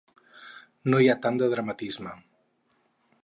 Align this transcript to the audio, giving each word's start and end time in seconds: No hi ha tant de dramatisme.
No 0.93 1.01
hi 1.03 1.09
ha 1.11 1.17
tant 1.27 1.37
de 1.43 1.51
dramatisme. 1.53 2.17